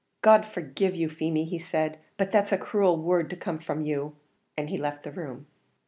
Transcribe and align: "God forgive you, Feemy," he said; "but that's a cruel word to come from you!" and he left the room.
"God 0.23 0.47
forgive 0.47 0.95
you, 0.95 1.09
Feemy," 1.09 1.45
he 1.45 1.59
said; 1.59 1.99
"but 2.17 2.31
that's 2.31 2.51
a 2.51 2.57
cruel 2.57 2.97
word 2.99 3.29
to 3.29 3.35
come 3.35 3.59
from 3.59 3.85
you!" 3.85 4.15
and 4.57 4.67
he 4.67 4.77
left 4.79 5.03
the 5.03 5.11
room. 5.11 5.45